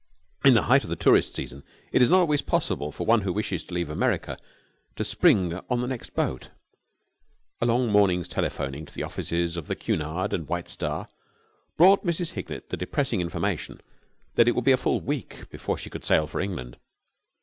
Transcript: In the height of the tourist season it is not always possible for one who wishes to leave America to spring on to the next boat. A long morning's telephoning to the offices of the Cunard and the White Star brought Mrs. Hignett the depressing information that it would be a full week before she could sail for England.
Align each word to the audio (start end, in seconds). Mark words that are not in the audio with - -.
In 0.43 0.55
the 0.55 0.63
height 0.63 0.83
of 0.83 0.89
the 0.89 0.95
tourist 0.95 1.35
season 1.35 1.63
it 1.91 2.01
is 2.01 2.09
not 2.09 2.21
always 2.21 2.41
possible 2.41 2.91
for 2.91 3.05
one 3.05 3.21
who 3.21 3.31
wishes 3.31 3.63
to 3.65 3.75
leave 3.75 3.87
America 3.91 4.35
to 4.95 5.03
spring 5.03 5.53
on 5.53 5.77
to 5.77 5.81
the 5.81 5.87
next 5.87 6.15
boat. 6.15 6.49
A 7.61 7.67
long 7.67 7.91
morning's 7.91 8.27
telephoning 8.27 8.87
to 8.87 8.93
the 8.95 9.03
offices 9.03 9.57
of 9.57 9.67
the 9.67 9.75
Cunard 9.75 10.33
and 10.33 10.47
the 10.47 10.49
White 10.49 10.69
Star 10.69 11.07
brought 11.77 12.03
Mrs. 12.03 12.31
Hignett 12.31 12.71
the 12.71 12.77
depressing 12.77 13.21
information 13.21 13.79
that 14.33 14.47
it 14.47 14.55
would 14.55 14.65
be 14.65 14.71
a 14.71 14.75
full 14.75 14.99
week 14.99 15.47
before 15.51 15.77
she 15.77 15.91
could 15.91 16.03
sail 16.03 16.25
for 16.25 16.41
England. 16.41 16.77